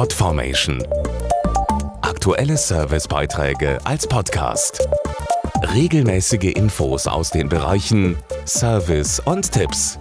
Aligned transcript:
Podformation. 0.00 0.82
Aktuelle 2.00 2.56
Servicebeiträge 2.56 3.78
als 3.84 4.06
Podcast. 4.06 4.88
Regelmäßige 5.74 6.54
Infos 6.54 7.06
aus 7.06 7.28
den 7.28 7.50
Bereichen 7.50 8.16
Service 8.46 9.20
und 9.20 9.52
Tipps. 9.52 9.98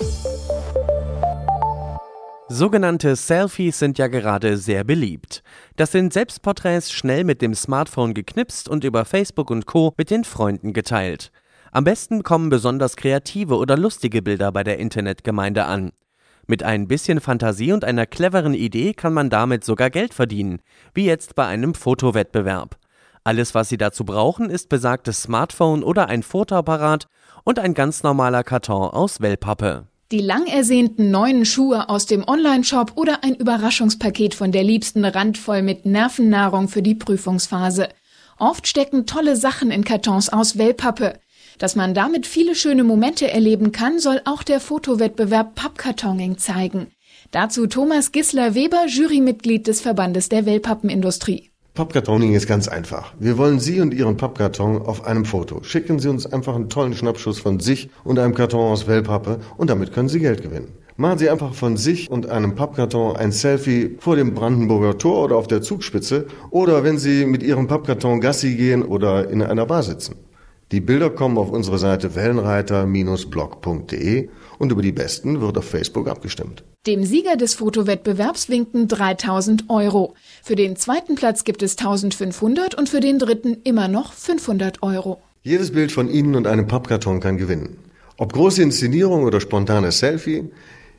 Sogenannte 2.47 3.17
Selfies 3.17 3.79
sind 3.79 3.97
ja 3.97 4.07
gerade 4.07 4.55
sehr 4.55 4.85
beliebt. 4.85 5.43
Das 5.75 5.91
sind 5.91 6.13
Selbstporträts 6.13 6.93
schnell 6.93 7.25
mit 7.25 7.41
dem 7.41 7.53
Smartphone 7.53 8.13
geknipst 8.13 8.69
und 8.69 8.85
über 8.85 9.03
Facebook 9.03 9.51
und 9.51 9.65
Co. 9.65 9.93
mit 9.97 10.11
den 10.11 10.23
Freunden 10.23 10.71
geteilt. 10.71 11.29
Am 11.73 11.83
besten 11.83 12.23
kommen 12.23 12.49
besonders 12.49 12.95
kreative 12.95 13.57
oder 13.57 13.75
lustige 13.75 14.21
Bilder 14.21 14.53
bei 14.53 14.63
der 14.63 14.79
Internetgemeinde 14.79 15.65
an. 15.65 15.91
Mit 16.49 16.63
ein 16.63 16.87
bisschen 16.87 17.21
Fantasie 17.21 17.73
und 17.73 17.85
einer 17.85 18.07
cleveren 18.07 18.55
Idee 18.55 18.95
kann 18.95 19.13
man 19.13 19.29
damit 19.29 19.63
sogar 19.63 19.91
Geld 19.91 20.15
verdienen, 20.15 20.63
wie 20.95 21.05
jetzt 21.05 21.35
bei 21.35 21.45
einem 21.45 21.75
Fotowettbewerb. 21.75 22.75
Alles, 23.23 23.53
was 23.53 23.69
Sie 23.69 23.77
dazu 23.77 24.03
brauchen, 24.03 24.49
ist 24.49 24.67
besagtes 24.67 25.21
Smartphone 25.21 25.83
oder 25.83 26.07
ein 26.07 26.23
Fotoapparat 26.23 27.05
und 27.43 27.59
ein 27.59 27.75
ganz 27.75 28.01
normaler 28.01 28.43
Karton 28.43 28.89
aus 28.89 29.21
Wellpappe. 29.21 29.85
Die 30.11 30.21
lang 30.21 30.47
ersehnten 30.47 31.11
neuen 31.11 31.45
Schuhe 31.45 31.87
aus 31.87 32.07
dem 32.07 32.27
Onlineshop 32.27 32.93
oder 32.95 33.23
ein 33.23 33.35
Überraschungspaket 33.35 34.33
von 34.33 34.51
der 34.51 34.63
Liebsten 34.63 35.05
randvoll 35.05 35.61
mit 35.61 35.85
Nervennahrung 35.85 36.67
für 36.67 36.81
die 36.81 36.95
Prüfungsphase. 36.95 37.89
Oft 38.39 38.65
stecken 38.65 39.05
tolle 39.05 39.35
Sachen 39.35 39.69
in 39.69 39.83
Kartons 39.83 40.29
aus 40.29 40.57
Wellpappe. 40.57 41.19
Dass 41.59 41.75
man 41.75 41.93
damit 41.93 42.25
viele 42.25 42.55
schöne 42.55 42.85
Momente 42.85 43.29
erleben 43.29 43.73
kann, 43.73 43.99
soll 43.99 44.21
auch 44.23 44.43
der 44.43 44.61
Fotowettbewerb 44.61 45.55
Pappkartoning 45.55 46.37
zeigen. 46.37 46.87
Dazu 47.31 47.67
Thomas 47.67 48.13
Gissler-Weber, 48.13 48.85
Jurymitglied 48.87 49.67
des 49.67 49.81
Verbandes 49.81 50.29
der 50.29 50.45
Wellpappenindustrie. 50.45 51.51
Pappkartoning 51.73 52.33
ist 52.33 52.47
ganz 52.47 52.69
einfach. 52.69 53.13
Wir 53.19 53.37
wollen 53.37 53.59
Sie 53.59 53.81
und 53.81 53.93
Ihren 53.93 54.15
Pappkarton 54.15 54.81
auf 54.81 55.05
einem 55.05 55.25
Foto. 55.25 55.61
Schicken 55.61 55.99
Sie 55.99 56.07
uns 56.07 56.25
einfach 56.25 56.55
einen 56.55 56.69
tollen 56.69 56.93
Schnappschuss 56.93 57.39
von 57.39 57.59
sich 57.59 57.89
und 58.05 58.19
einem 58.19 58.35
Karton 58.35 58.71
aus 58.71 58.87
Wellpappe 58.87 59.39
und 59.57 59.69
damit 59.69 59.91
können 59.91 60.09
Sie 60.09 60.19
Geld 60.19 60.41
gewinnen. 60.41 60.71
Machen 60.95 61.19
Sie 61.19 61.29
einfach 61.29 61.53
von 61.53 61.75
sich 61.75 62.09
und 62.09 62.29
einem 62.29 62.55
Pappkarton 62.55 63.17
ein 63.17 63.33
Selfie 63.33 63.97
vor 63.99 64.15
dem 64.15 64.33
Brandenburger 64.33 64.97
Tor 64.97 65.25
oder 65.25 65.35
auf 65.35 65.47
der 65.47 65.61
Zugspitze 65.61 66.27
oder 66.51 66.85
wenn 66.85 66.97
Sie 66.97 67.25
mit 67.25 67.43
Ihrem 67.43 67.67
Pappkarton 67.67 68.21
Gassi 68.21 68.55
gehen 68.55 68.83
oder 68.83 69.29
in 69.29 69.41
einer 69.41 69.65
Bar 69.65 69.83
sitzen. 69.83 70.15
Die 70.71 70.81
Bilder 70.81 71.09
kommen 71.09 71.39
auf 71.39 71.49
unsere 71.49 71.79
Seite 71.79 72.13
wellenreiter-blog.de 72.13 74.29
und 74.59 74.71
über 74.71 74.83
die 74.83 74.91
besten 74.91 75.41
wird 75.41 75.57
auf 75.57 75.65
Facebook 75.65 76.07
abgestimmt. 76.07 76.63
Dem 76.85 77.03
Sieger 77.03 77.37
des 77.37 77.55
Fotowettbewerbs 77.55 78.49
winken 78.49 78.87
3000 78.87 79.63
Euro. 79.69 80.13
Für 80.43 80.55
den 80.55 80.75
zweiten 80.75 81.15
Platz 81.15 81.43
gibt 81.43 81.63
es 81.63 81.75
1500 81.77 82.75
und 82.75 82.87
für 82.87 82.99
den 82.99 83.17
dritten 83.17 83.57
immer 83.63 83.87
noch 83.87 84.13
500 84.13 84.83
Euro. 84.83 85.19
Jedes 85.41 85.71
Bild 85.71 85.91
von 85.91 86.07
Ihnen 86.07 86.35
und 86.35 86.45
einem 86.45 86.67
Pappkarton 86.67 87.19
kann 87.19 87.37
gewinnen. 87.37 87.77
Ob 88.17 88.33
große 88.33 88.61
Inszenierung 88.61 89.23
oder 89.23 89.41
spontanes 89.41 89.97
Selfie, 89.97 90.51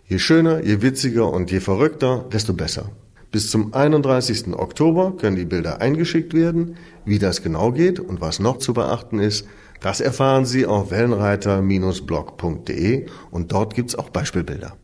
je 0.09 0.19
schöner, 0.19 0.65
je 0.65 0.83
witziger 0.83 1.33
und 1.33 1.53
je 1.53 1.61
verrückter, 1.61 2.25
desto 2.33 2.55
besser. 2.55 2.91
Bis 3.31 3.51
zum 3.51 3.73
31. 3.73 4.55
Oktober 4.55 5.17
können 5.17 5.37
die 5.37 5.45
Bilder 5.45 5.81
eingeschickt 5.81 6.35
werden. 6.35 6.75
Wie 7.05 7.21
das 7.21 7.43
genau 7.43 7.71
geht 7.71 8.01
und 8.01 8.21
was 8.21 8.41
noch 8.41 8.59
zu 8.59 8.75
beachten 8.75 9.21
ist, 9.21 9.47
das 9.81 10.01
erfahren 10.01 10.45
Sie 10.45 10.67
auf 10.67 10.91
wellenreiter-blog.de 10.91 13.07
und 13.31 13.53
dort 13.53 13.75
gibt's 13.75 13.95
auch 13.95 14.11
Beispielbilder. 14.11 14.77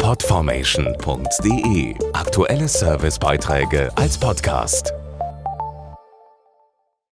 Podformation.de 0.00 1.94
Aktuelle 2.14 2.68
Servicebeiträge 2.68 3.90
als 3.96 4.16
Podcast. 4.16 4.94